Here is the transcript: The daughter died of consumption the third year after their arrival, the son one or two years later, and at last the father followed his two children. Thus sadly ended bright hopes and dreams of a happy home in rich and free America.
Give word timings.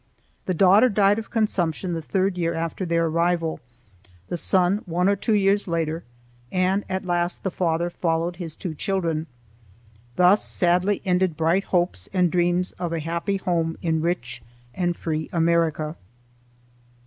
The 0.47 0.55
daughter 0.55 0.89
died 0.89 1.19
of 1.19 1.29
consumption 1.29 1.93
the 1.93 2.01
third 2.01 2.35
year 2.35 2.55
after 2.55 2.87
their 2.87 3.05
arrival, 3.05 3.59
the 4.29 4.35
son 4.35 4.77
one 4.87 5.07
or 5.07 5.15
two 5.15 5.35
years 5.35 5.67
later, 5.67 6.03
and 6.51 6.83
at 6.89 7.05
last 7.05 7.43
the 7.43 7.51
father 7.51 7.91
followed 7.91 8.37
his 8.37 8.55
two 8.55 8.73
children. 8.73 9.27
Thus 10.15 10.43
sadly 10.43 11.03
ended 11.05 11.37
bright 11.37 11.65
hopes 11.65 12.09
and 12.13 12.31
dreams 12.31 12.71
of 12.79 12.91
a 12.93 12.99
happy 12.99 13.37
home 13.37 13.77
in 13.83 14.01
rich 14.01 14.41
and 14.73 14.97
free 14.97 15.29
America. 15.31 15.95